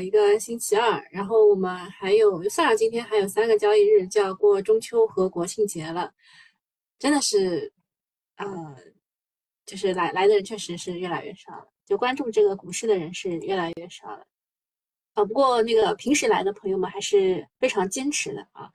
[0.00, 6.12] 一个星期二，然后我们还有算了今天还有三个交易日就要过中秋和国庆节了，
[6.98, 7.72] 真的是，
[8.36, 8.46] 呃，
[9.66, 14.26] 就是来来的人确实是越来越少了，就关注这个股市的人是越来越少了。
[15.14, 18.70] 啊，不过那个平时来的朋友们还是非常坚持的啊，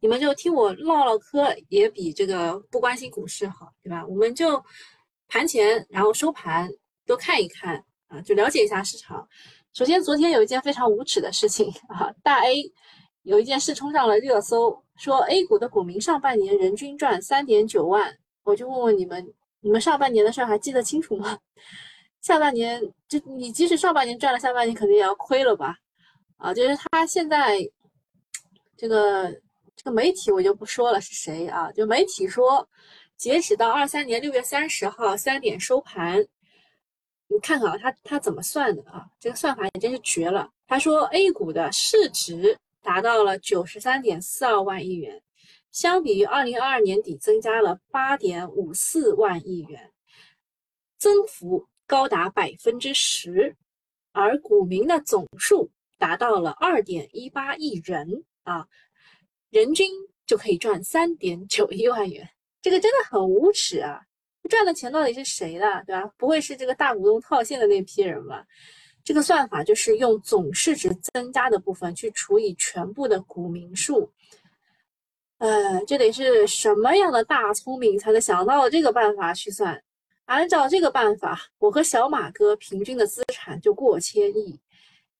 [0.00, 4.06] 你们就听我唠唠嗑，也比这个不关心股市好，对吧？
[4.06, 4.64] 我们就
[5.26, 6.70] 盘前然后收盘
[7.04, 9.28] 都看一看啊，就了解一下市场。
[9.74, 12.72] 首先，昨天有一件非常无耻的事情啊，大 A
[13.22, 18.12] 有一件事冲上了热搜，说 A 股的股民上半年人均赚三点九万。
[18.42, 21.38] 我就问问你们，你们上半年的事儿还记得清楚吗？
[22.22, 25.76] 下半年，就你即使上半年赚了，下半年肯定也要亏了吧？
[26.38, 27.58] 啊，就是他现在
[28.76, 29.30] 这个
[29.76, 32.68] 这个媒体我就不说了是谁啊，就媒体说，
[33.16, 36.26] 截止到二三年六月三十号三点收盘。
[37.30, 39.06] 你看看啊，他他怎么算的啊？
[39.20, 40.50] 这个算法也真是绝了。
[40.66, 45.22] 他说 A 股的市值达到了九十三点四二万亿元，
[45.70, 49.92] 相比于二零二二年底增加了八点五四万亿元，
[50.98, 53.54] 增幅高达百分之十，
[54.12, 58.66] 而股民的总数达到了二点一八亿人啊，
[59.50, 59.90] 人均
[60.26, 62.28] 就可以赚三点九一万元，
[62.62, 64.02] 这个真的很无耻啊！
[64.48, 66.10] 赚的钱到底是谁的，对吧？
[66.16, 68.44] 不会是这个大股东套现的那批人吧？
[69.04, 74.10] 这个算法就是用总市值增加的部分去除以全部的股民数。
[75.38, 79.80] 呃，这得是什么样的大聪明才能想到这个办法去算？
[80.24, 84.58] 按照这个办法，我和小马哥平均的资产就过千亿，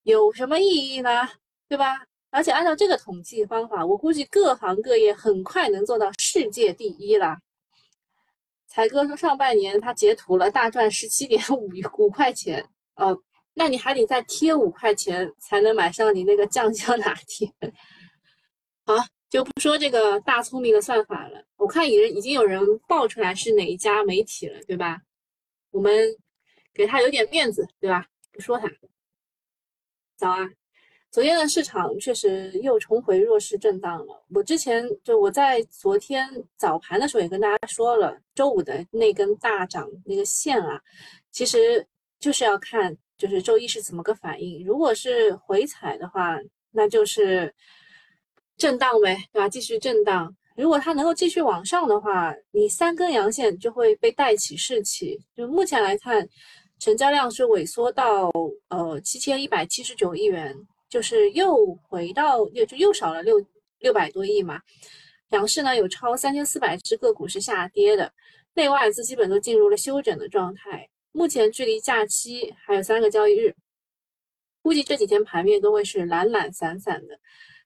[0.02, 1.26] 有什么意义呢？
[1.68, 2.04] 对吧？
[2.30, 7.38] 而且按照这个统计方法，我估计各行各业很快能做到世界第一了。
[8.68, 12.64] 才哥说上半年他截图了大赚十七点五五块钱
[12.96, 13.18] 哦，
[13.54, 17.50] 那你还得再贴五块钱才能买上你那个酱香拿铁。
[18.84, 18.94] 好，
[19.28, 21.44] 就不说这个大聪明的算法了。
[21.56, 25.00] 我看已已经有人爆出来是哪一家媒体了，对吧？
[25.70, 26.06] 我们
[26.72, 28.06] 给他有点面子，对吧？
[28.30, 28.68] 不说他。
[30.16, 30.48] 早啊。
[31.10, 34.22] 昨天的市场确实又重回弱势震荡了。
[34.34, 40.78] 我之前就我在昨天早盘的时候也跟大家说了，周五的那根大涨那个线啊，
[41.32, 41.84] 其实
[42.20, 44.62] 就是要看就是周一是怎么个反应。
[44.66, 46.38] 如果是回踩的话，
[46.70, 47.52] 那就是
[48.58, 49.48] 震荡呗，对吧？
[49.48, 50.32] 继续震荡。
[50.56, 55.18] 如果它能够继续往上的话，你三根阳线就会被带起士气。
[55.34, 56.28] 就目前来看，
[56.78, 58.30] 成交量是萎缩到
[58.68, 60.54] 呃七千一百七十九亿元。
[60.88, 63.44] 就是又回到，又就又少了六
[63.78, 64.60] 六百多亿嘛。
[65.28, 68.12] 两市呢有超三千四百只个股是下跌的，
[68.54, 70.88] 内外资基本都进入了休整的状态。
[71.12, 73.54] 目前距离假期还有三个交易日，
[74.62, 77.18] 估计这几天盘面都会是懒懒散散的，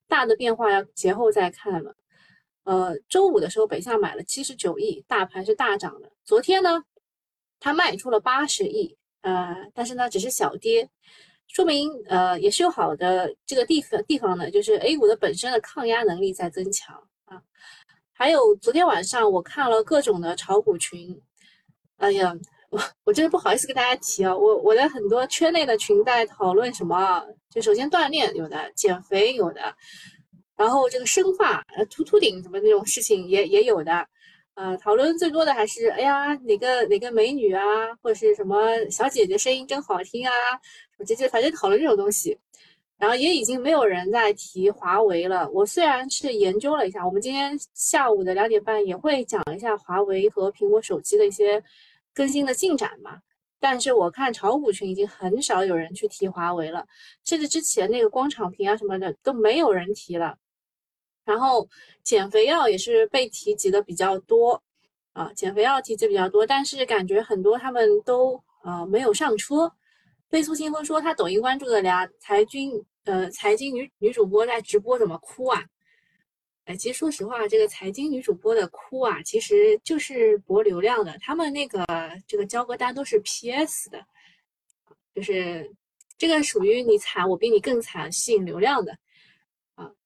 [0.08, 1.94] 大的变化要节后再看了。
[2.64, 6.10] 呃，周五的时候北向买了七十九亿，大盘是大涨的。
[6.24, 6.84] 昨天呢，
[7.60, 10.88] 它卖出了八十亿，呃，但是呢只是小跌。
[11.52, 16.96] 说明呃也是有好的这个地方地方的，就是 A 股的本身的抗压能力在增强
[17.26, 17.42] 啊。
[18.14, 21.20] 还有昨天晚上我看了各种的炒股群，
[21.98, 22.34] 哎呀，
[22.70, 27.22] 我我真的不好意思跟大家提啊，我我的很多圈内的群在讨论什么？
[27.50, 29.60] 就首先锻炼有的，减肥有的，
[30.56, 34.08] 然后这个生发呃秃秃顶什么那种事情也也有的。
[34.54, 37.62] 呃，讨论最多的还是，哎呀，哪个哪个美女啊，
[38.02, 38.56] 或者是什么
[38.90, 40.32] 小姐姐声音真好听啊，
[41.06, 42.38] 这这反正讨论这种东西。
[42.98, 45.50] 然后也已经没有人在提华为了。
[45.50, 51.60] 我虽然是研究了一下，我们今天下午的两点半也会讲一下华为和苹果手机的一些
[52.14, 53.18] 更新的进展嘛，
[53.58, 56.86] 但是我看炒股群已经很少有人去提华为了，
[57.24, 60.36] 甚至之前那个光场屏啊什么的都没有人提了。
[61.24, 61.68] 然后
[62.02, 64.62] 减肥药也是被提及的比较多
[65.12, 69.72] 啊，减肥药提及比较多，但是感觉很多他们都呃没有上车。
[70.28, 75.62] 飞速清风说他抖音关注的俩财经呃财经女女主播在直播怎么哭啊？
[76.64, 81.18] 哎，其实说实话，这个财经女主播的哭啊，其实就是博流量的。
[81.20, 81.84] 他们那个
[82.26, 84.02] 这个交割单都是 PS 的，
[85.14, 85.70] 就是
[86.16, 88.96] 这个属于你惨我比你更惨，吸引流量的。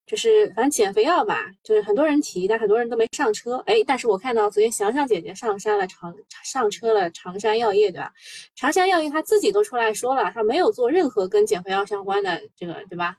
[0.06, 3.56] 就是反正减肥药吧，就是很多人提，但很多人都没上车。
[3.66, 6.14] 哎，但是我看到昨天翔翔姐姐上山了，长
[6.44, 8.12] 上车了长山药业，对吧？
[8.54, 13.16] 长山药业他自己都出来说了，他没有做任何跟减肥药相关的这个，对吧？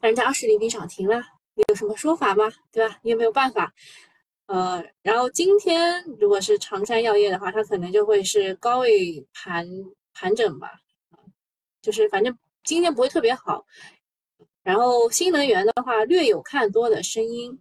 [0.00, 1.22] 但人家二十厘米涨停了，
[1.54, 2.50] 你有什么说法吗？
[2.72, 2.98] 对吧？
[3.02, 3.74] 你也没有办法。
[4.46, 9.66] 呃，然后今天如果是长山药业的话，它可能就会是高位盘
[10.14, 10.72] 盘整吧，
[11.82, 13.66] 就是反正今天不会特别好。
[14.62, 17.58] 然后新能源的话，略有看多的声音。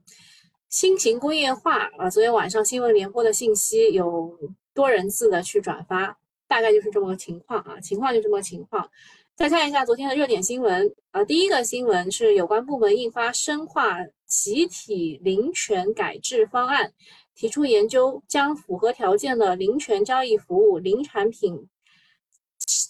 [0.70, 4.38] 新型工业化啊，昨天晚上新闻联播的信息有
[4.74, 6.18] 多人次的去转发，
[6.48, 8.90] 大概就是这么个情况啊，情况就这么个情况。
[9.36, 16.94] 再看一下昨天的热点新闻啊，第一个新闻是有关部门印发深化集体林权改制方案，
[17.36, 21.68] 提出研究将符合条件的林权交易服务、林产品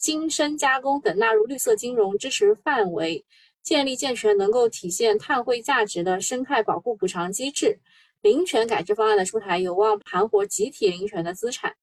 [0.02, 3.26] 精深加工等纳入绿色金融支持范围。
[3.64, 7.80] 建立健全能够体现碳汇价值的生态保护补偿机制，
[8.22, 11.76] 林权改制方案的出台有望盘活集体林权的资产。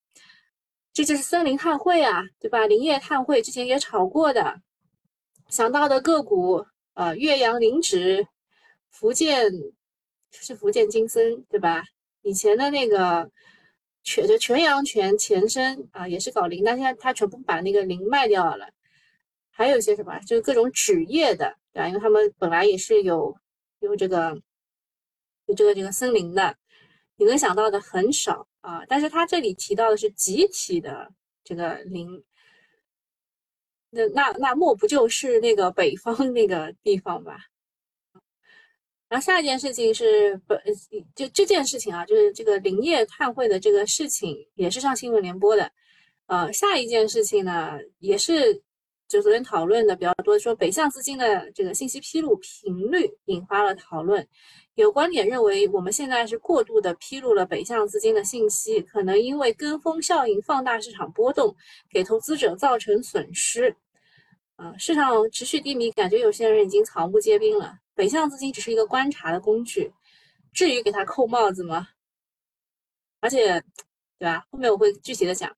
[0.92, 2.66] 这就是森林碳汇啊，对吧？
[2.66, 4.60] 林业碳汇之前也炒过的，
[5.48, 8.26] 想到的个股，呃，岳阳林纸、
[8.90, 9.52] 福建
[10.32, 11.84] 是福建金森，对吧？
[12.22, 13.30] 以前的那个
[14.02, 18.68] 全就全阳泉前身啊，也是搞林，但现在他全部把那个林卖掉了。
[19.50, 21.56] 还有一些什么，就是各种纸业的。
[21.78, 23.34] 啊，因为他们本来也是有
[23.80, 24.40] 有这个
[25.46, 26.56] 有这个这个森林的，
[27.16, 28.84] 你能想到的很少啊。
[28.86, 31.10] 但是他这里提到的是集体的
[31.44, 32.24] 这个林，
[33.90, 37.38] 那那那莫不就是那个北方 那个地方吧？
[39.08, 40.60] 然后下一件事情是本
[41.14, 45.70] 就这件事情啊，就是这个林业碳汇的这个事情也是上新闻联播的。
[46.26, 48.62] 呃，下一件事情呢也是。
[49.08, 54.28] 就昨天讨论的比较多，说北向资金的这个信息披露频率引发了讨论。
[54.74, 61.56] 有观点认为，我们现在是过度的披露了北向资金的信息，可能因为跟风效应放大市场波动，
[61.90, 63.74] 给投资者造成损失。
[64.56, 67.78] 啊，市场持续低迷，感觉有些人已经草木皆兵了。
[67.94, 69.90] 北向资金只是一个观察的工具，
[70.52, 71.88] 至于给他扣帽子吗？
[73.20, 73.60] 而且，
[74.18, 74.44] 对吧？
[74.50, 75.50] 后面我会具体的讲。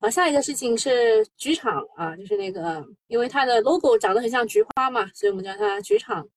[0.00, 6.28] 啊，下一个事情是菊厂啊，就是那个，因为它的 logo 长得很像菊花嘛，所以我们叫它菊厂。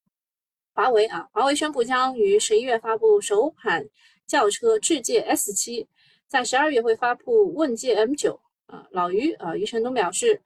[0.74, 3.86] 华为啊，华为宣布将于十一月发布首款
[4.26, 5.86] 轿车智界 S7，
[6.26, 8.88] 在十二月会发布问界 M9 啊。
[8.92, 10.42] 老于啊，余承东表示，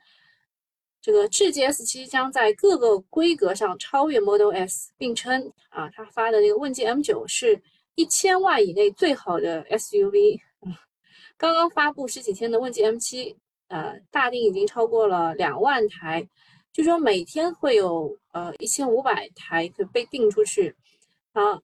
[0.99, 7.61] 这个智界 S7 将在各个规格上超越 Model S，并称啊，他发的那个问界 M9 是
[7.93, 10.39] 一千万以内最好的 SUV。
[11.43, 13.35] 刚刚发布十几天的问界 M7，
[13.67, 16.25] 呃，大定已经超过了两万台，
[16.71, 20.73] 据说每天会有呃一千五百台可被订出去。
[21.33, 21.61] 好，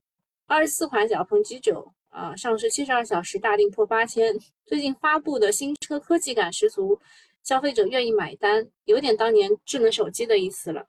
[0.47, 4.37] 二十四款小鹏 G9 啊，上市七十二小时大定破八千。
[4.65, 6.99] 最近发布的新车科技感十足，
[7.41, 10.87] 消费者愿意买单，有点当年智能手机的意思了。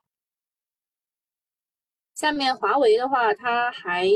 [2.16, 4.08] 下面华为的话，它还。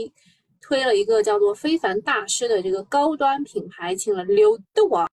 [0.67, 5.07] 推了一个叫做“非凡大师”的这个高端品牌，请了刘德华，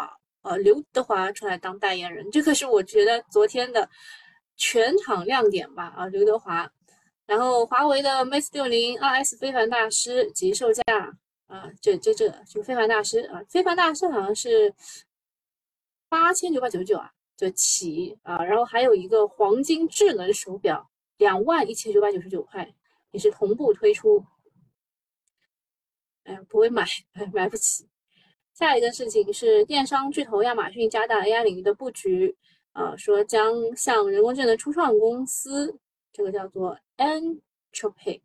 [0.43, 3.89] 呃，刘德华出来当代言人，这个是我觉得昨天的
[4.55, 6.71] 全场亮点吧，啊，刘德华。
[7.25, 10.83] 然后华为的 Mate 六零 2S 非凡大师及售价
[11.47, 14.73] 啊，这这这就非凡大师啊，非凡大师好像是
[16.07, 22.73] 八千九百九十九啊，就起啊，然后还有一个黄金智能手表，两万一千九百九十九块，
[23.11, 24.23] 也是同步推出。
[26.23, 26.85] 哎，不会买，
[27.33, 27.87] 买不起。
[28.53, 32.35] 下一个事情是电商巨头亚马逊加大 AI 领域的布局，
[32.73, 35.79] 啊，说将向人工智能初创公司，
[36.13, 38.21] 这个叫做 Anthropic，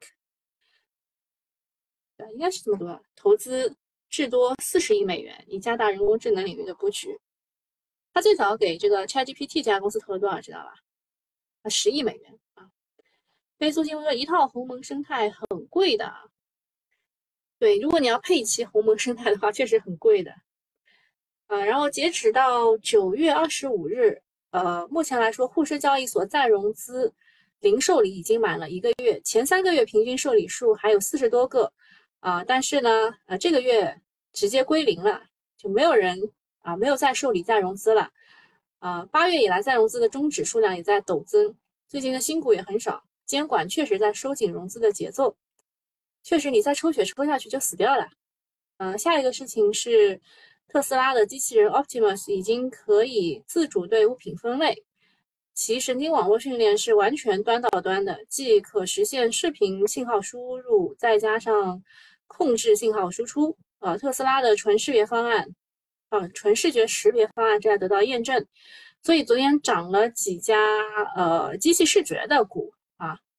[2.19, 3.75] 对，应该是这么多，投资
[4.11, 7.19] 至多四十亿美元，以加大人工智能领域的布局。
[8.13, 10.75] 他最早给这个 ChatGPT 这家公司投了多少，知道吧？
[11.63, 12.71] 啊，十亿美元啊。
[13.59, 16.13] 飞速新闻说，一套鸿蒙生态很贵的。
[17.59, 20.31] 对，如果你要配齐鸿蒙生态的话，确实很贵的。
[21.47, 24.21] 啊，然后截止到九月二十五日，
[24.51, 27.15] 呃，目前来说，沪深交易所再融资
[27.61, 31.73] 零受理已经满了一个月，前三个月平均受理数还有四十多个，
[32.21, 33.97] 啊，但是呢，呃，这个月
[34.33, 35.23] 直接归零了，
[35.57, 36.19] 就没有人
[36.63, 38.11] 啊，没有再受理再融资了。
[38.81, 41.57] 啊，八月以来再融资的终止数量也在陡增，
[41.89, 45.35] 最近的新股也很少，监管确实在收紧融资的节奏。
[46.29, 48.09] 确实，你再抽血抽下去就死掉了。
[48.79, 50.21] 嗯，下一个事情是，
[50.67, 54.85] 特斯拉的机器人 Optimus 已经可以自主对物品分类，
[55.55, 61.81] 其神经网络训练是完全端到端的，既可实现视频信号输入，再加上
[62.27, 63.57] 控制信号输出。
[63.79, 65.49] 呃，特斯拉的纯视觉方案，
[66.09, 68.45] 啊，纯视觉识别方案正在得到验证，
[69.01, 70.59] 所以昨天涨了几家
[71.15, 72.73] 呃机器视觉的股。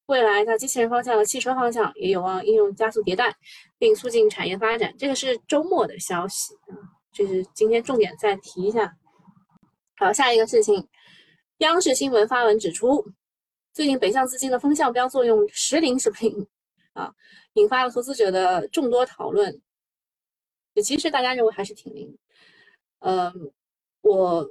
[0.08, 3.36] 未来在机器人方向和汽车方向也有望应用加速迭代，
[3.76, 4.94] 并促进产业发展。
[4.96, 6.72] 这个是周末的消息啊，
[7.12, 8.96] 就是今天重点再提一下。
[9.96, 10.88] 好，下一个事情，
[11.58, 13.06] 央视新闻发文指出，
[13.74, 16.46] 最近北向资金的风向标作用时灵时不灵
[16.94, 17.12] 啊，
[17.52, 19.60] 引发了投资者的众多讨论。
[20.82, 22.16] 其实大家认为还是挺灵。
[23.00, 23.52] 嗯，
[24.00, 24.50] 我。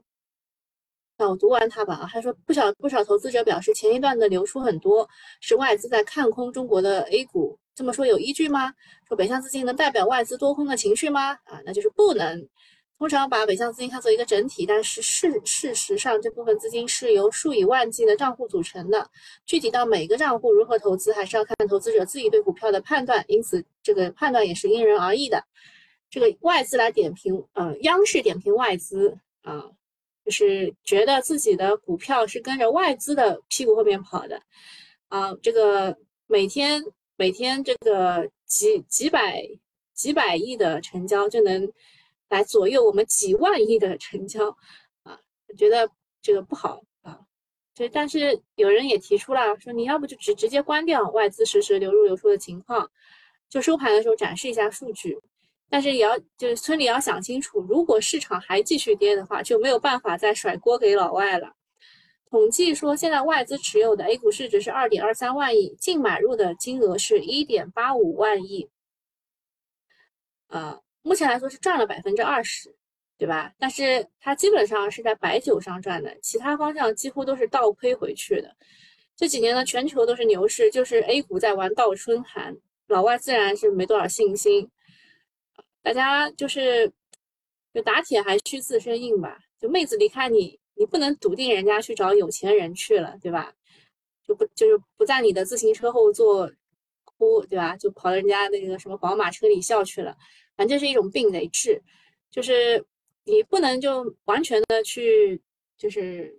[1.18, 5.10] 那我读完它吧啊，他说不少不少投资者表示，前一段的流出很多
[5.42, 8.74] 是外资在看空中国的 A 股，这么说有依据吗？
[9.08, 11.32] 说北向资金能代表外资多空的情绪吗？
[11.46, 12.48] 啊，那就是不能。
[13.00, 19.08] 通常把北向资金看作一个整体，但是事事实上这部分资金是由数以万计的账户组成的，
[19.46, 25.44] 具体到每个账户如何投资，还是要看投资者自己对股票的判断，因此这个判断也是因人而异的。
[26.10, 29.66] 这个外资来点评，呃，央视点评外资啊。
[30.28, 34.42] 就是觉得自己的股票是跟着外资的屁股后面跑的，
[35.08, 36.84] 啊，这个每天
[37.16, 39.42] 每天这个几几百
[39.94, 41.72] 几百亿的成交就能
[42.28, 44.50] 来左右我们几万亿的成交，
[45.04, 45.18] 啊，
[45.58, 45.90] 觉得
[46.22, 47.22] 这个不好啊，
[47.74, 52.92] 这但是有人也提出了说，你要不就直直接关掉外资实时流入流出的情况，
[53.48, 55.18] 就收盘的时候展示一下数据。
[55.70, 61.54] 但是也要就是村里要想清楚，如果市场还继续跌的话，就没有办法再甩锅给老外了。
[62.30, 68.70] 统计说，现在外资持有的 A 股市值是二点二三万亿，净买入的金额是一点八五万亿。
[70.50, 72.76] 呃，目前来说是赚了百分之二十，
[73.18, 73.54] 对吧？
[73.58, 78.56] 但是它基本上是在白酒上赚的，其他方向几乎都是倒亏回去的。
[79.16, 82.56] 这几年呢，全球都是牛市，就是 A 股在玩倒春寒，
[82.88, 84.70] 老外自然是没多少信心。
[85.82, 86.92] 大家就是，
[87.74, 89.40] 就打铁还需自身硬吧。
[89.60, 93.54] 就妹子离开你，你不能笃定人家去找有钱人去了，对吧？
[94.28, 96.52] 就不就是不在你的自行车后座
[97.06, 97.76] 哭，对吧？
[97.78, 100.16] 就跑到人家那个什么宝马车里笑去了。
[100.56, 101.82] 反正这是一种病得治，
[102.30, 102.86] 就是
[103.24, 105.42] 你不能就完全的去，
[105.78, 106.38] 就是，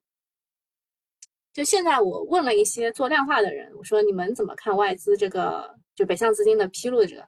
[1.52, 7.26] 就现在我问了一些做量化的人，我说你们怎么看外资这个就北向资金的披露的这个？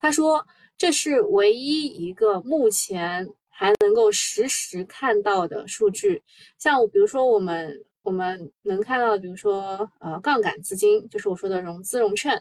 [0.00, 0.44] 他说。
[0.78, 6.22] 这是唯一一个目前还能够实时看到的数据，
[6.56, 12.40] 像，比如说我们我们能看到，比如说呃杠杆资金，就是我说的融资融券，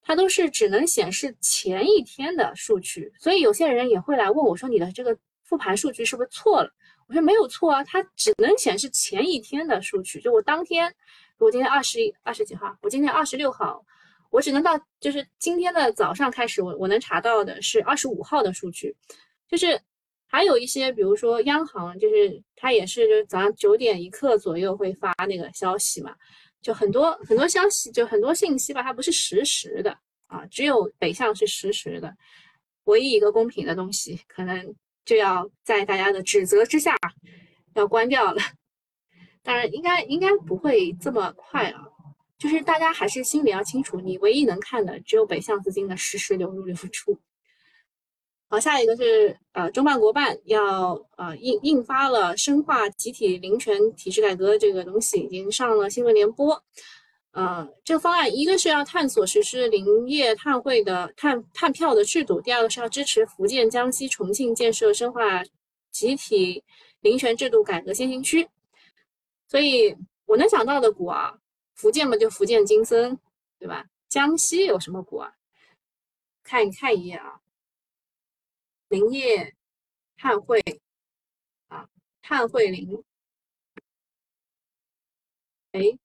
[0.00, 6.70] 它都是只能显示前一天的数据，所以有些人也会来问我说你的这个复盘数据是不是错了？
[7.08, 10.94] 我说没有错啊，它只能显示前一天的数据，就我当天，
[11.38, 13.84] 我今天二十一二十几号，我今天二十六号。
[14.34, 18.92] 我只能到，就是今天的早上开始，我我能查到的是二十五号的数据，
[19.46, 19.80] 就是
[20.26, 26.12] 还有一些，比如说央行，就是它也是就是早上九点一刻左右会发那个消息嘛，
[26.60, 32.12] 就很多很多消息，就很多信息吧，它不是实时的啊，只有北向是实时的，
[32.86, 34.74] 唯一一个公平的东西，可能
[35.04, 36.96] 就要在大家的指责之下
[37.74, 38.42] 要关掉了，
[39.44, 41.84] 当然应该应该不会这么快啊。
[42.44, 47.18] 就是大家还是心里要清楚，你唯一能看的只有北向资金的实时流入流出。
[48.50, 56.62] 好，下一个是呃，中办国办要呃印印发了深化集体林权体制改革这个东西，已经上了新闻联播。
[57.30, 65.42] 呃，这个方案一个是要探索实施林业碳汇的碳碳票的制度，第二个是要支持福建、江西、重庆建设深化
[65.90, 66.62] 集体
[67.00, 68.46] 林权制度改革先行区。
[69.48, 69.96] 所以
[70.26, 71.38] 我能想到的股啊。
[71.74, 73.18] 福建嘛，就福建金森，
[73.58, 73.86] 对吧？
[74.08, 75.36] 江西有什么股啊？
[76.42, 77.40] 看看一眼啊，
[78.88, 79.56] 林业、
[80.16, 80.60] 碳汇
[81.68, 81.88] 啊，
[82.22, 83.02] 碳汇林。
[85.72, 85.98] 哎，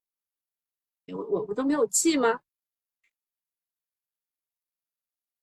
[1.07, 2.41] 我我我都没有记吗？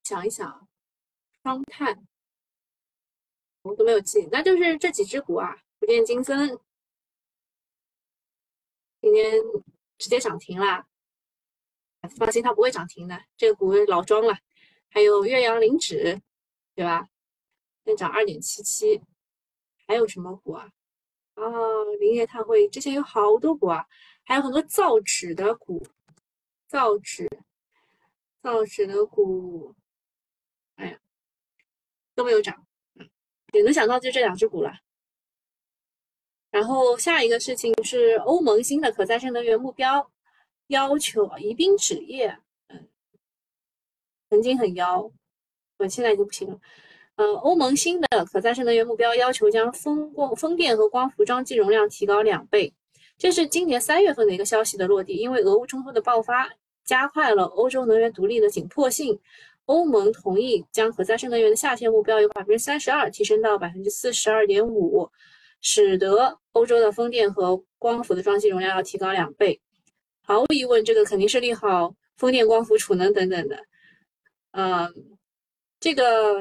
[0.03, 0.67] 想一想，
[1.43, 2.05] 双碳，
[3.61, 6.59] 我都没有记，那就是这几只股啊，福建金森，
[8.99, 9.33] 今天。
[9.97, 10.87] 直接涨停啦！
[12.17, 14.37] 放心，它不会涨停的，这个股老庄了。
[14.89, 16.21] 还有岳阳林纸，
[16.75, 17.07] 对吧？
[17.83, 19.01] 现涨二点七七。
[19.87, 20.71] 还有什么股啊？
[21.35, 21.43] 啊，
[21.99, 23.85] 林业碳汇之前有好多股啊，
[24.23, 25.85] 还有很多造纸的股，
[26.67, 27.29] 造纸、
[28.41, 29.75] 造纸的股，
[30.75, 30.99] 哎呀，
[32.15, 32.65] 都没有涨。
[32.95, 33.09] 嗯，
[33.53, 34.71] 也能想到就这两只股了。
[36.57, 40.09] 然后下一个事情是欧盟新的可再生能源目标，
[40.69, 42.35] 要求宜宾纸业，
[42.69, 42.87] 嗯，
[44.31, 45.11] 曾经很妖，
[45.77, 46.59] 我现在已经不行了。
[47.17, 52.73] 呃，欧盟新的可再生能源目标要求将风光风电和光伏装机容量提高两倍，
[53.19, 55.13] 这是今年三月份的一个消息的落地。
[55.13, 56.49] 因为俄乌冲突的爆发，
[56.83, 59.19] 加快了欧洲能源独立的紧迫性，
[59.65, 65.07] 欧盟同意将可再生能源的下限目标由百分之三十二提升到百分之四十二点五。
[65.59, 69.61] 使得欧洲的风电和光伏的装机容量要提高两倍。
[70.21, 73.63] 毫无疑问，这个肯定是利好风电、光伏、储能等等的。
[74.51, 74.91] 呃，
[75.79, 76.39] 这个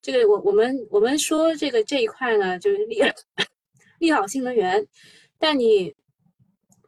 [0.00, 3.00] 这个我我们我们说这个这一块呢，就是利
[3.98, 4.86] 利好新能源，
[5.38, 5.94] 但你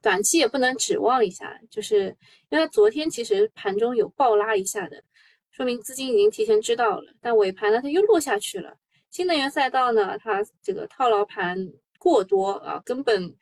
[0.01, 2.17] 短期也不能指望一下，就是
[2.49, 5.03] 因为它昨天其实盘中有暴拉一下的，
[5.51, 8.75] 说明资金已经提前知道了，但尾盘呢它又落下去了。
[9.11, 11.59] 新能源赛道呢，它这个套牢盘
[12.03, 13.33] 过多啊，根本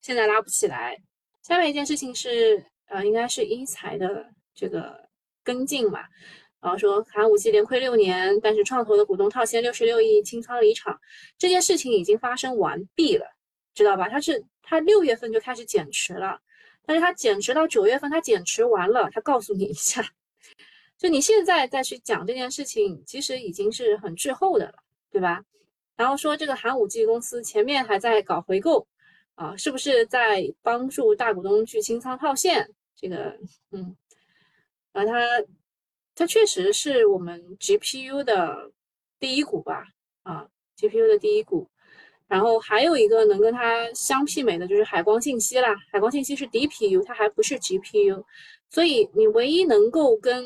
[0.00, 0.96] 现在拉不起来。
[1.42, 4.98] 下面一件事情是，呃，应该是一财的这个
[5.44, 6.00] 跟进嘛，
[6.60, 10.98] 然后说寒武纪连亏六年，但是创投的股东套现六十六亿清仓离场，
[11.36, 13.26] 这件事情已经发生完毕了，
[13.74, 14.08] 知道吧？
[14.08, 16.40] 它是它六月份就开始减持了，
[16.86, 20.02] 但是它减持到九月份，它减持完了，它告诉你一下，
[20.96, 24.74] 就你现在再去讲这件事情，其实已经是很滞后的了。
[25.12, 25.42] 对吧？
[25.96, 28.86] 然后说这个寒武纪公司前面还在搞回购
[29.34, 32.68] 啊，是不是在帮助大股东去清仓套现？
[32.96, 33.36] 这个，
[33.70, 33.96] 嗯，
[34.92, 35.12] 啊，它
[36.14, 38.70] 它确实是我们 GPU 的
[39.18, 39.86] 第一股吧？
[40.22, 41.68] 啊，GPU 的第一股。
[42.28, 48.24] 然后还有一个能跟它相媲美的就是海光信息啦，海光信息是 DPU，它还不是 GPU，
[48.70, 50.44] 所以你唯一能够跟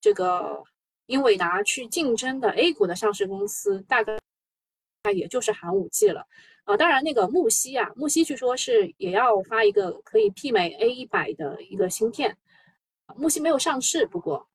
[0.00, 0.62] 这个。
[1.08, 4.18] 英伟达去竞争的 A 股的上市公司，大概
[5.06, 6.26] 那也就是寒武纪了，
[6.64, 12.36] 啊，当然那个木西啊，木西据说是也要发一个可以媲美 A 一百的一个芯片，
[13.16, 14.48] 木西没有上市，不过，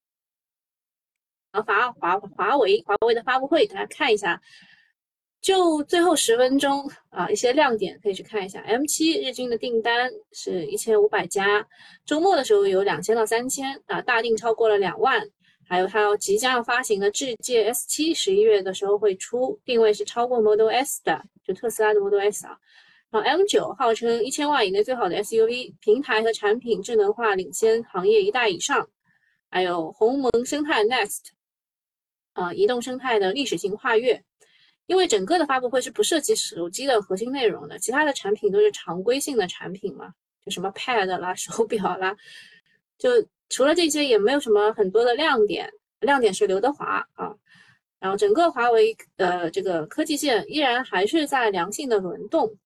[1.52, 4.42] 啊，华华华为华为的发布会大家看一下，
[5.40, 11.66] 就最后十分钟啊，一些亮点可以去看一下，M 七日均的订单是一千五百家，
[12.06, 15.26] 周末的时候有两千到三千啊，大定超过了两万。
[15.72, 22.60] 还有它要即将要发行的智界 S 七，十一月的时候会出，定位是超过 Model S 的，就特斯拉的 Model S 啊。
[23.10, 28.86] 然后 M 九号称一千万以内最好的 SUV，平台和产品智能化领先行业一代以上。
[29.50, 31.30] 还有鸿蒙生态 Next，
[32.34, 34.22] 啊，移动生态的历史性跨越。
[34.88, 40.14] 因为整个的发布会是不涉及手机的核心内容的，其他的产品都是常规性的产品嘛，
[40.46, 42.14] 就什么 Pad 啦、 手表啦，
[42.98, 43.10] 就。
[43.52, 45.72] 除了这些，也没有什么很多的亮点。
[46.00, 47.36] 亮点是刘德华啊，
[48.00, 52.58] 然后整个华为的这个科技线依然还是在良性的轮动。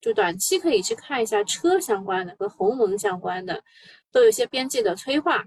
[0.00, 3.62] 就短期可以去看一下车相关的和鸿蒙相关的，
[4.10, 5.44] 都有些边际的催化。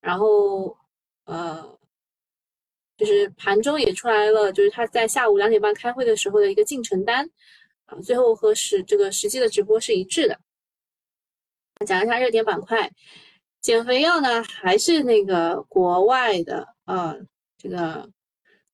[0.00, 0.76] 然后
[1.24, 1.76] 呃，
[2.96, 7.28] 就是盘中也出来了，就是他在下午两点半开会的时候的一个进程单
[7.86, 10.38] 啊，最后和实这个实际的直播是一致的。
[11.84, 12.92] 讲一下热点板块。
[13.64, 17.16] 减肥药呢，还是那个国外的啊？
[17.56, 18.06] 这个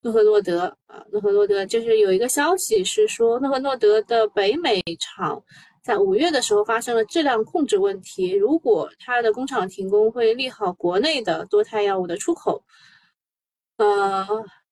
[0.00, 5.40] 诺和诺德啊，诺和诺德就是有一个消息是说，诺和诺德的北美厂
[5.81, 8.33] 在五月的时候发生了质量控制问题。
[8.33, 12.61] 如果它的工厂停工，会利好国内的多肽药物的出口。
[13.76, 14.26] 呃，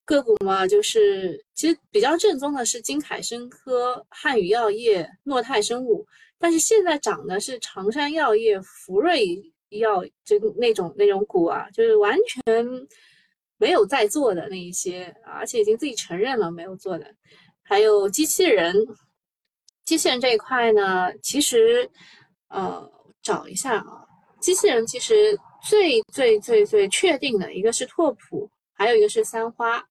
[0.05, 6.05] 个股嘛，就是其实比较正宗的是金凯生科、汉语药业、诺泰生物，
[6.41, 9.41] 但是现在涨的是长山药业、福瑞。
[9.71, 12.65] 要就那种那种股啊，就是完全
[13.59, 17.07] 没有在做的那一些，而且已经自己承认了没有做的。
[17.63, 18.75] 还有机器人，
[19.85, 21.91] 机器人这一块呢，其实
[22.49, 22.91] 呃
[23.23, 24.07] 找一下啊，
[24.41, 29.85] 机器人其实最最最最确定的一个是拓普，还有一个是三花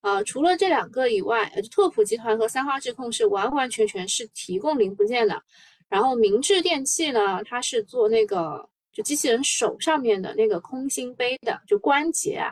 [0.00, 0.22] 啊。
[0.22, 5.42] 除了这两个以外，拓普集团和三花智控是完完全全是提供零部件的。
[5.88, 8.70] 然后明治电器呢，它是做那个。
[8.92, 12.50] 就机器人手上面的那个空心杯的，就关节啊，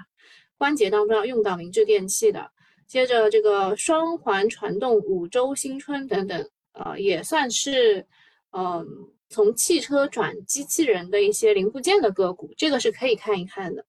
[0.57, 2.51] 关节当中要用到明治电器的。
[2.87, 8.07] 接着这个双环传动、五洲新春等等，呃，也算是
[8.53, 8.87] 嗯
[9.29, 13.85] 从汽车转机器人的一些零部件的个股，这个是可以看一看的。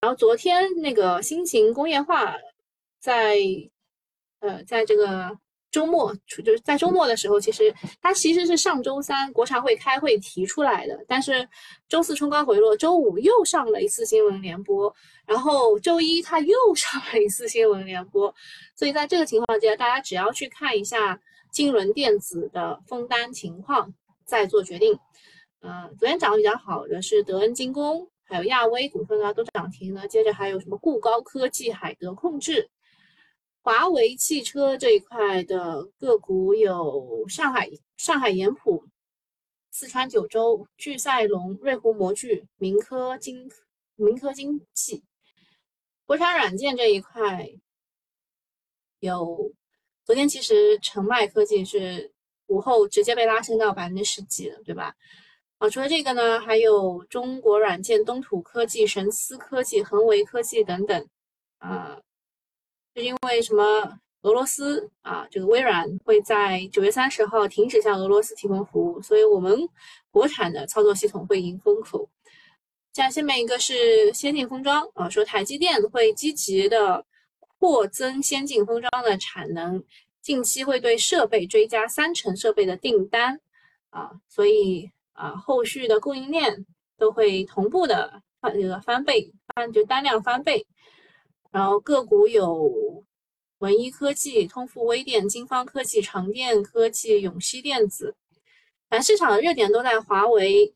[0.00, 2.36] 然后昨天那个新型工业化
[3.00, 3.38] 在
[4.40, 5.38] 呃在这个。
[5.70, 11.46] 周末就是在周末的时候，其实它其实是上周三国常会开会提出来的，但是
[11.88, 14.92] 周四冲高回落，周五又上了一次新闻联播，
[15.26, 18.34] 然后周一它又上了一次新闻联播，
[18.74, 21.20] 所以在这个情况下，大家只要去看一下
[21.52, 23.92] 金轮电子的封单情况，
[24.24, 24.98] 再做决定。
[25.60, 32.70] 嗯，昨天涨得比较好的是德恩精工，还有亚威股份啊都涨停了，接着还有什么固高科技、海德控制。
[33.68, 38.82] 华为汽车这一块的个股有上海上海盐普、
[39.70, 43.50] 四川九州、聚赛龙、瑞虎模具、明科精
[43.94, 45.04] 明科精器。
[46.06, 47.50] 国产软件这一块
[49.00, 49.52] 有，
[50.02, 52.10] 昨天其实澄迈科技是
[52.46, 54.94] 午后直接被拉升到百分之十几了，对吧？
[55.58, 61.06] 啊，除了这个呢，还有中国软件、东土科技、神思科技、恒维科技等等。
[61.58, 62.00] 啊，
[62.94, 63.98] 就因为什么？
[64.22, 69.56] 俄罗斯啊，这个微软会在九月三十号停止向俄罗斯提供服务，所以我们
[70.10, 72.10] 国产的操作系统会迎风口。
[72.92, 77.06] 像下面一个是先进封装啊，说台积电会积极的
[77.60, 79.82] 扩增先进封装的产能，
[80.20, 83.40] 近期会对设备追加三成设备的订单
[83.90, 86.66] 啊，所以啊，后续的供应链
[86.98, 90.66] 都会同步的翻这个翻倍翻就单量翻倍，
[91.50, 93.04] 然后个股有。
[93.60, 98.14] 文一科技、通富微电、金方科技、长电科技、永熙电子，
[98.88, 100.72] 反正市场的热点都在华为、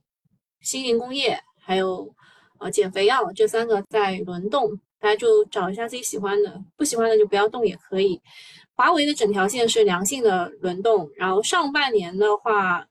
[0.60, 2.12] 新型工业，还有
[2.58, 8.20] 呃减肥药这三个在轮动，大家就找一下自己喜欢的，不喜欢的就不要动也可以。
[8.74, 12.84] 华为的整条线是良性的轮动，然后上半年的话，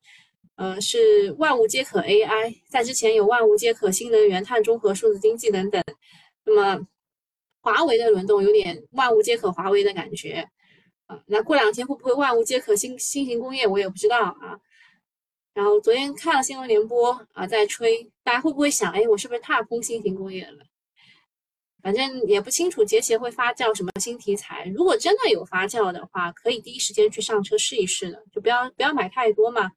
[0.55, 5.83] 呃是万物皆可 AI，在之前有万物皆可新能源、碳中和、数字经济等等，
[6.45, 6.87] 那么。
[7.61, 10.49] 华为的轮动有点万物皆可华为的感觉
[11.05, 14.59] 啊，那过两天会不会万物皆可新新型工业，我也不知道啊。
[15.53, 20.65] 然后昨天看了新闻联播啊，在吹，大家会不会想，哎，我是不是踏空新型工业了？
[21.83, 24.71] 反正也不清楚节前会发酵什么新题材。
[24.73, 29.71] 如果真的有发酵的话，可以第一时间去上车试一试的，就不要不要买太多嘛，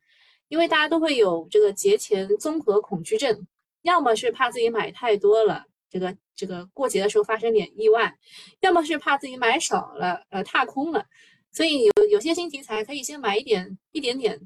[0.48, 3.46] 因为大家都会有这个节前综合恐惧症，
[3.82, 5.64] 要么是怕自己买太多了。
[5.90, 8.14] 这个这个过节的时候发生点意外，
[8.60, 11.06] 要么是怕自己买少了，呃，踏空了，
[11.52, 14.40] 所以有有些新题材可以先买一点，一点点，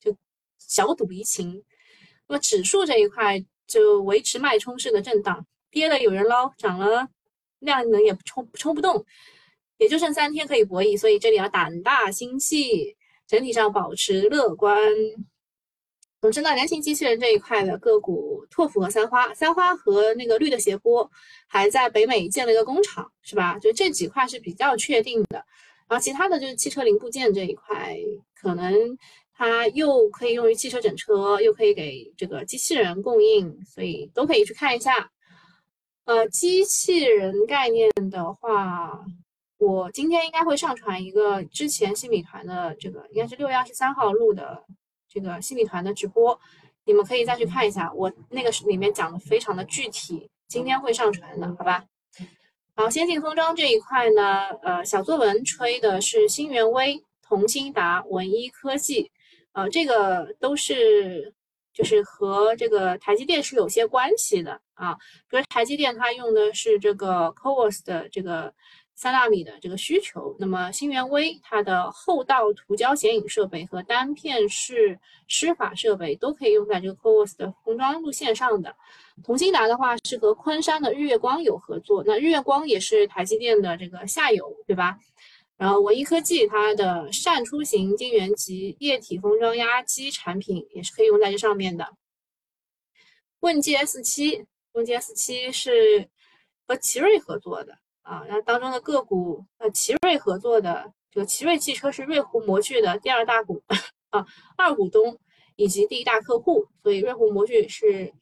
[0.00, 0.16] 就
[0.58, 1.62] 小赌怡情。
[2.28, 7.08] 那么指数这一块就维持脉冲式的震荡，跌了有人捞，涨了
[7.58, 9.04] 量能也冲冲不动，
[9.78, 14.80] 也就剩三天可以博弈，所以这里要胆大心细，整体上保持乐观。
[16.20, 21.10] 总之呢，人形机器人这一块的个股，拓普和三花，三花和那个绿的斜波
[21.48, 23.58] 还在北美建了一个工厂，是吧？
[23.58, 25.42] 就这几块是比较确定的。
[25.88, 27.96] 然后其他的就是汽车零部件这一块，
[28.38, 28.98] 可能
[29.32, 35.10] 它又可以用于汽车整车，又可以给这个机器人供应，所以都可以去看一下。
[36.04, 39.00] 呃，机器人概念的话，
[39.56, 44.62] 我今天应该会上传一个之前新米团的这个，应该是六月二十三号录的。
[45.12, 46.38] 这个新米团的直播，
[46.84, 51.84] 你们可以再去看一下，我那个里面讲的非常的具体，今天会上传的，好吧？
[52.76, 59.10] 好，先进封装这一块呢，呃，小作文吹的是新源微、同心达、文一科技，
[59.52, 61.34] 呃，这个都是
[61.74, 64.94] 就是和这个台积电是有些关系的啊，
[65.28, 68.54] 比如台积电它用的是这个 CoWoS 的这个。
[69.00, 78.76] 三纳米的这个需求，那么新源微它的后道涂胶显影设备和单片式湿法设备都可以用在这个 c o o s 的封装路线上的。
[79.24, 84.98] 同心达的话是和昆山的日月光有合作，那日月光也是台积电的这个下游，对吧？
[85.56, 91.88] 然后文一科技它的扇出型晶圆级液体封装压机产品也是可以用在这上面的。
[93.40, 96.06] 问界 S 七，问界 S 七是
[96.66, 97.78] 和奇瑞合作的。
[98.10, 103.62] 啊，那当中的个股，呃，奇瑞合作的这个奇瑞汽车是瑞虎模具的第二大股
[104.10, 105.16] 啊，二股东
[105.54, 108.12] 以及第一大客户，所以瑞虎模具是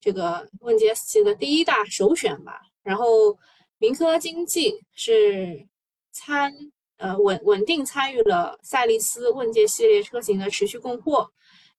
[0.00, 2.62] 这个问界 S 七的第一大首选吧。
[2.82, 3.36] 然后
[3.76, 5.66] 明科经济是
[6.12, 6.50] 参
[6.96, 11.30] 呃稳稳定参与了赛力斯问界系列车型的持续供货，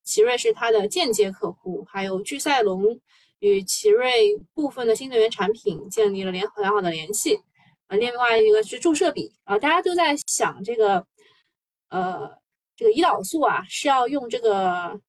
[0.04, 3.02] 奇瑞是它的间接客户，还有聚赛龙。
[3.40, 7.40] 与奇瑞部分的新能源产品建立了良良好的联系，
[7.86, 11.06] 啊，另外一个是注射笔啊，大家都在想这个，
[11.90, 12.30] 呃，
[12.76, 15.00] 这个胰岛素啊是要用这个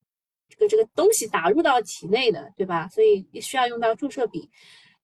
[0.48, 2.86] 这个这个东西打入到体内的，对吧？
[2.88, 4.50] 所以需要用到注射笔，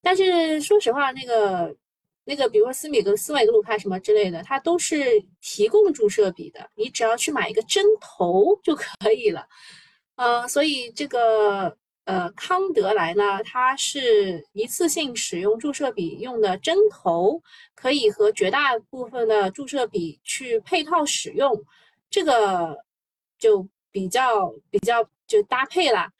[0.02, 1.74] 但是说实话，那个
[2.24, 9.48] 那个，比如说斯美格斯美格鲁肽什么之类的，它都是提供注射笔的，你只要去买一个针头就可以了，
[10.16, 11.74] 呃，所以这个。
[12.04, 17.42] 呃，康德莱呢，它是一次性使用注射笔用的针头，
[17.74, 21.64] 可以和绝大部分的注射笔去配套使用，
[22.10, 22.78] 这个
[23.38, 26.12] 就比较比较就搭配啦。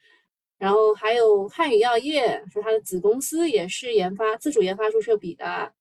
[0.57, 5.71] 然后还有汉语药业，说它的子公司也是研发自主研发注射笔的。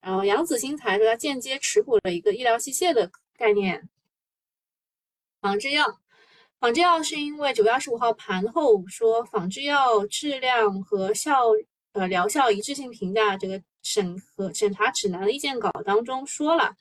[0.00, 3.88] 然后杨子新材说它间接持股了一个医疗器械的概念，
[5.42, 6.00] 仿制药。
[6.64, 11.50] 仿制药是因为九月二十五号盘后说，仿制药质量和效
[11.92, 16.74] 呃疗效一致性评价这个审核审查指南的意见稿当中说了，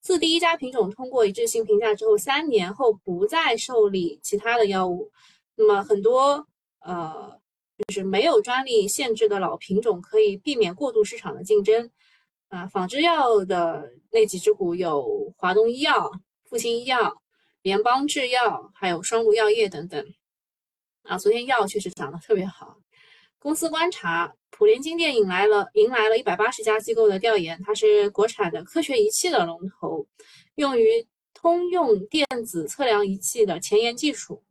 [0.00, 5.10] 自第一家品种通过一致性评价之后，三年后不再受理其他的药物。
[5.54, 6.46] 那么很多
[6.80, 7.38] 呃，
[7.76, 11.90] 就是没有专利限制的老品种，可以避免过度市场的竞争。
[12.48, 16.10] 啊，仿制药的那几只股有华东医药、
[16.48, 17.14] 复星医药、
[17.66, 20.14] 联邦制药，还有双鹿药业等等。
[21.02, 22.78] 啊，昨天药确实涨得特别好。
[23.40, 30.06] 公司观察，普联金电引来了迎来了一百八十家机构的调研，它是国产的科学仪器的龙头，
[30.54, 34.44] 用于通用电子测量仪器的前沿技术。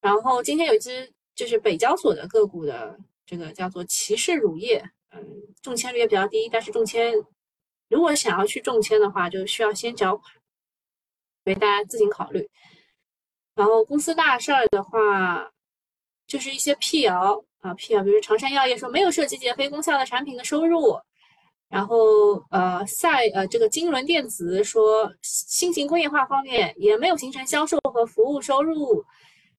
[0.00, 4.82] 然后今天有一只就是北交所的个股的这个叫做骑士乳业。
[5.10, 5.22] 嗯，
[5.60, 7.12] 中签率也比较低，但是中签
[7.90, 10.32] 如果想要去中签的话，就需要先缴款，
[11.44, 12.48] 所以大家自行考虑。
[13.54, 15.50] 然后公司大事儿的话，
[16.26, 20.98] 就是一些辟谣啊，辟谣，比如长山药业说没有涉及减肥功效的产品的收入，
[21.68, 29.04] 然后呃赛呃这个金轮电子说新型工业化方面也没有形成销售和服务收入，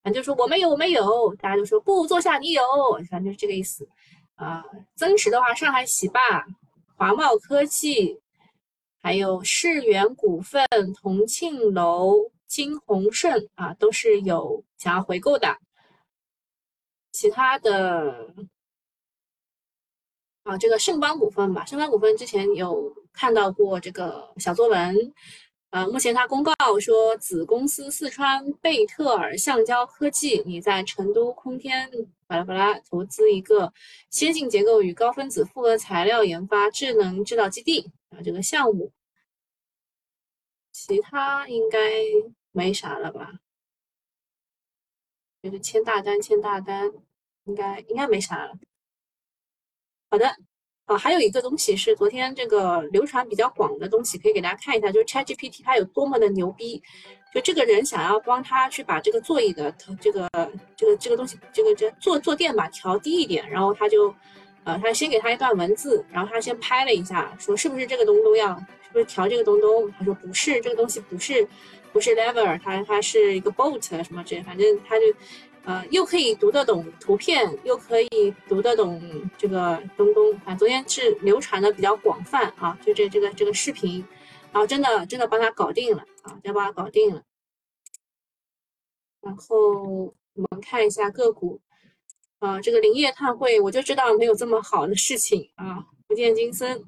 [0.04, 2.64] 反正就说我没有我没有，大家就说不坐下你有，
[3.10, 3.88] 反正就是这个意思。
[4.36, 4.64] 啊，
[4.96, 6.20] 增持的话，上海喜霸、
[6.96, 8.20] 华茂科技，
[9.02, 10.66] 还有世源股份、
[11.02, 15.58] 同庆楼、金鸿盛啊，都是有想要回购的。
[17.12, 18.34] 其他的
[20.44, 25.14] 啊，这个盛邦股份吧，盛邦股份之前有看到过这个小作文。
[25.72, 31.90] 呃，目前他公告说，子公司四川贝特尔橡胶科技拟在成都空天
[32.28, 33.72] 巴拉巴拉投资一个
[34.10, 38.94] 先进结构与高分子复合材料研发智能制造基地啊，这个项目，
[40.72, 41.80] 其他应该
[42.52, 43.40] 没啥了吧？
[45.42, 46.92] 就是签大单，签大单，
[47.46, 48.54] 应该应该没啥了。
[50.10, 50.38] 好的。
[50.86, 56.84] 啊，还有一个东西是昨天这个流传比较广的东西，可以给大家看一下，就是 ChatGPT 它有多么的牛逼。
[57.34, 59.72] 就这个人想要帮他去把这个座椅的
[60.02, 60.30] 这个
[60.76, 64.14] 这个这个东西，这个这坐坐垫吧调低一点，然后他就，
[64.64, 69.92] 呃，他先给他一段文字，然后他先拍了一下，说是不是这个东东呀，是不是调这个东东？
[69.98, 71.48] 他说不是，这个东西不是，
[71.92, 75.06] 不是 lever，它它是一个 bolt 什么这，反正他就。
[75.64, 79.00] 呃，又可以读得懂图片，又可以读得懂
[79.38, 80.56] 这个东东啊。
[80.56, 84.04] 昨天是流传的比较广泛啊，就这这个这个视频，
[84.52, 87.22] 然后真的真的帮他搞定了啊，真帮他搞定了。
[89.22, 91.62] 然后我们看一下个股，
[92.42, 95.86] 啊，这个林业碳汇，我就知道没有这么好的事情啊。
[96.08, 96.84] 福建金森，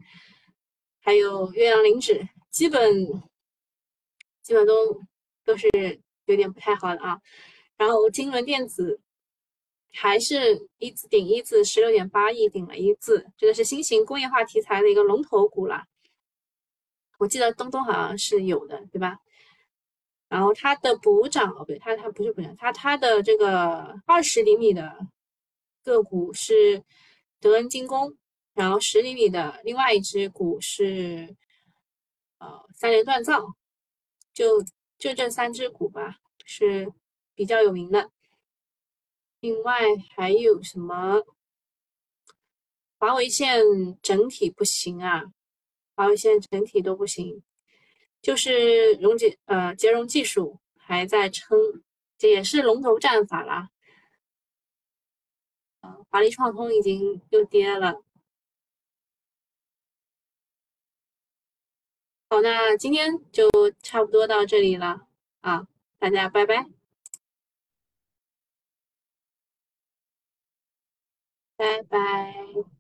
[0.99, 2.91] 还有岳阳林纸，基本
[4.41, 4.99] 基本都
[5.45, 5.69] 都是
[6.25, 7.21] 有点不太好的啊。
[7.77, 8.99] 然后金轮电子
[9.91, 15.83] 还是一字顶一字，十六点八亿顶了一字，这个是新型工业化题材的一个龙头股了。
[17.19, 19.19] 我记得东东好像是有的，对吧？
[20.29, 24.97] 然后它的补涨哦，不对，它它不是补涨，它它的这个二十厘米的
[25.83, 26.83] 个股是
[27.39, 28.17] 德恩精工，
[28.53, 31.35] 然后十厘米的另外一只股是
[32.39, 33.55] 呃三联锻造，
[34.33, 34.63] 就
[34.97, 36.91] 就这三只股吧，是。
[37.35, 38.11] 比较有名的，
[39.39, 39.81] 另外
[40.15, 41.23] 还有什么？
[42.99, 43.63] 华为线
[44.03, 45.23] 整体不行啊，
[45.95, 47.41] 华为线整体都不行，
[48.21, 51.57] 就是溶解呃结融技术还在撑，
[52.19, 53.71] 这也是龙头战法啦。
[55.83, 58.01] 啊，华丽创通已经又跌了。
[62.29, 63.49] 好，那今天就
[63.81, 65.07] 差不多到这里了
[65.41, 65.67] 啊，
[65.99, 66.65] 大家拜拜。
[71.57, 72.72] 拜拜。